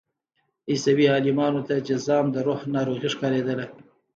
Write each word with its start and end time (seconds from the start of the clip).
عیسوي 0.71 1.05
عالمانو 1.13 1.61
ته 1.67 1.75
جذام 1.87 2.25
د 2.31 2.35
روح 2.47 2.61
ناروغي 2.73 3.09
ښکارېدله. 3.13 3.65